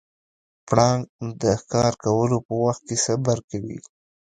پړانګ 0.67 1.01
د 1.41 1.43
ښکار 1.61 1.93
کولو 2.03 2.37
په 2.47 2.53
وخت 2.63 2.81
کې 2.87 2.95
صبر 3.05 3.37
کوي. 3.49 3.79